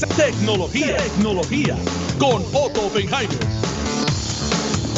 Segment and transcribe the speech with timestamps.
[0.00, 1.76] Tecnología, tecnología
[2.18, 3.38] con Otto Oppenheimer.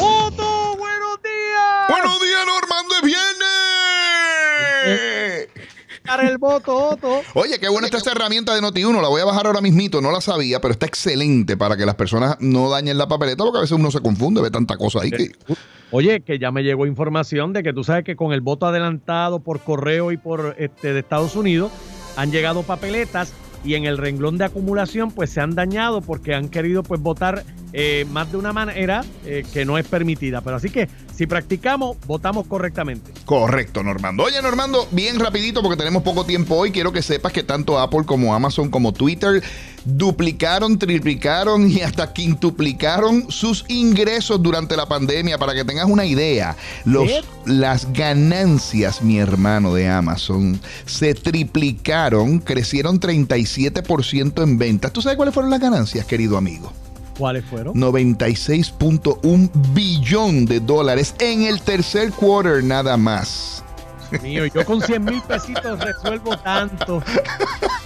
[0.01, 1.89] Otto, buenos días.
[1.89, 3.49] Buenos días, Normando, es viernes.
[6.07, 7.21] Para el voto, Otto.
[7.35, 9.03] Oye, qué buena está esta herramienta de Noti1.
[9.03, 10.01] La voy a bajar ahora mismito.
[10.01, 13.59] No la sabía, pero está excelente para que las personas no dañen la papeleta porque
[13.59, 15.33] a veces uno se confunde, ve tanta cosa ahí que...
[15.91, 19.41] Oye, que ya me llegó información de que tú sabes que con el voto adelantado
[19.41, 21.73] por correo y por este de Estados Unidos
[22.17, 23.35] han llegado papeletas
[23.65, 27.45] y en el renglón de acumulación pues se han dañado porque han querido pues votar
[27.73, 30.41] eh, más de una manera eh, que no es permitida.
[30.41, 33.13] Pero así que si practicamos, votamos correctamente.
[33.25, 34.25] Correcto, Normando.
[34.25, 36.73] Oye, Normando, bien rapidito porque tenemos poco tiempo hoy.
[36.73, 39.43] Quiero que sepas que tanto Apple como Amazon como Twitter
[39.85, 45.39] duplicaron, triplicaron y hasta quintuplicaron sus ingresos durante la pandemia.
[45.39, 47.11] Para que tengas una idea, los,
[47.47, 54.93] las ganancias, mi hermano, de Amazon se triplicaron, crecieron 37% en ventas.
[54.93, 56.73] ¿Tú sabes cuáles fueron las ganancias, querido amigo?
[57.19, 57.75] ¿Cuáles fueron?
[57.75, 63.65] 96.1 billón de dólares en el tercer quarter nada más.
[64.23, 67.03] Mío, yo con 100 mil pesitos resuelvo tanto.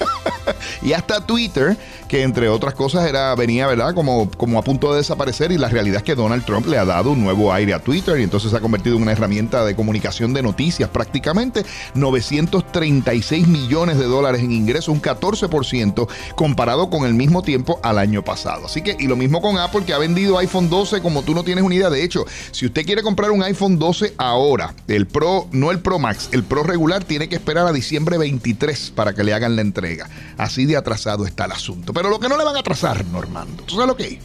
[0.87, 3.93] y hasta Twitter, que entre otras cosas era, venía, ¿verdad?
[3.93, 6.85] Como, como a punto de desaparecer y la realidad es que Donald Trump le ha
[6.85, 9.75] dado un nuevo aire a Twitter y entonces se ha convertido en una herramienta de
[9.75, 11.67] comunicación de noticias prácticamente.
[11.95, 16.07] 936 millones de dólares en ingresos, un 14%
[16.37, 18.67] comparado con el mismo tiempo al año pasado.
[18.67, 21.43] Así que, y lo mismo con Apple que ha vendido iPhone 12 como tú no
[21.43, 21.91] tienes una idea.
[21.91, 25.99] De hecho, si usted quiere comprar un iPhone 12 ahora, el Pro, no el Pro
[25.99, 29.63] Max, el Pro regular tiene que esperar a diciembre 23 para que le hagan la
[29.63, 30.09] entrega.
[30.39, 31.93] Así de atrasado está el asunto.
[31.93, 34.19] Pero lo que no le van a atrasar, Normando, ¿tú sabes lo que es?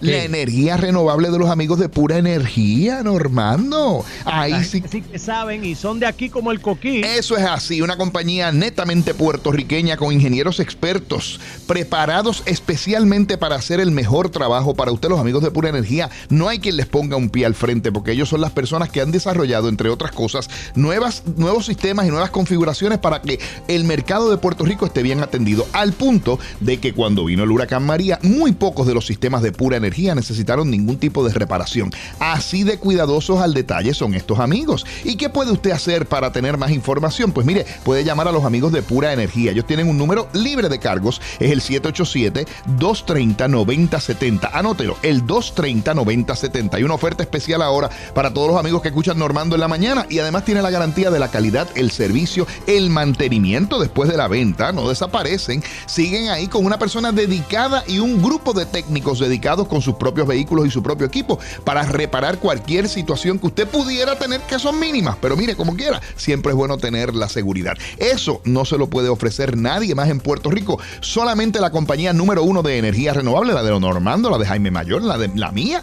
[0.00, 4.04] La energía renovable de los amigos de pura energía, Normando.
[4.24, 4.82] Ahí sí.
[4.88, 7.00] sí que saben y son de aquí como el coquí.
[7.00, 13.90] Eso es así, una compañía netamente puertorriqueña con ingenieros expertos preparados especialmente para hacer el
[13.90, 16.10] mejor trabajo para usted, los amigos de pura energía.
[16.28, 19.00] No hay quien les ponga un pie al frente porque ellos son las personas que
[19.00, 24.30] han desarrollado, entre otras cosas, nuevas, nuevos sistemas y nuevas configuraciones para que el mercado
[24.30, 25.66] de Puerto Rico esté bien atendido.
[25.72, 29.50] Al punto de que cuando vino el huracán María, muy pocos de los sistemas de
[29.50, 31.90] pura energía necesitaron ningún tipo de reparación.
[32.18, 34.84] Así de cuidadosos al detalle son estos amigos.
[35.04, 37.32] ¿Y qué puede usted hacer para tener más información?
[37.32, 39.52] Pues mire, puede llamar a los amigos de Pura Energía.
[39.52, 41.20] Ellos tienen un número libre de cargos.
[41.38, 44.50] Es el 787-230-9070.
[44.52, 46.74] Anótelo, el 230-9070.
[46.74, 50.06] Hay una oferta especial ahora para todos los amigos que escuchan Normando en la mañana
[50.08, 54.28] y además tiene la garantía de la calidad, el servicio, el mantenimiento después de la
[54.28, 54.72] venta.
[54.72, 55.62] No desaparecen.
[55.86, 60.66] Siguen ahí con una persona dedicada y un grupo de técnicos dedicados sus propios vehículos
[60.66, 65.16] y su propio equipo para reparar cualquier situación que usted pudiera tener que son mínimas.
[65.20, 67.76] Pero mire, como quiera, siempre es bueno tener la seguridad.
[67.98, 70.78] Eso no se lo puede ofrecer nadie más en Puerto Rico.
[71.00, 74.70] Solamente la compañía número uno de energía renovable, la de Don Normando, la de Jaime
[74.70, 75.82] Mayor, la de la mía.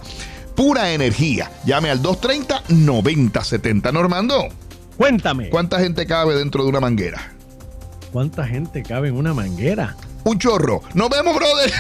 [0.56, 1.52] Pura energía.
[1.66, 3.92] Llame al 230-9070.
[3.92, 4.48] Normando.
[4.98, 5.50] Cuéntame.
[5.50, 7.34] ¿Cuánta gente cabe dentro de una manguera?
[8.12, 9.98] ¿Cuánta gente cabe en una manguera?
[10.24, 10.82] Un chorro.
[10.94, 11.72] Nos vemos, brother.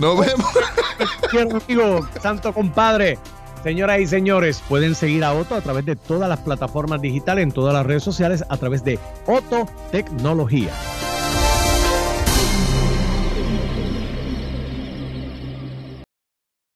[0.00, 0.46] Nos vemos.
[1.30, 3.18] Quiero, amigo, santo compadre.
[3.62, 7.52] Señoras y señores, pueden seguir a Otto a través de todas las plataformas digitales, en
[7.52, 10.70] todas las redes sociales, a través de Otto Tecnología.